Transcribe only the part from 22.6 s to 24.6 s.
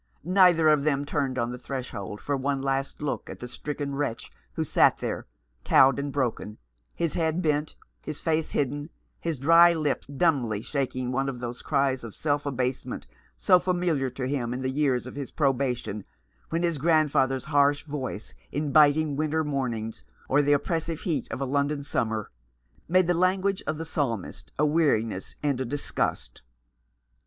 summer, made the language of the Psalmist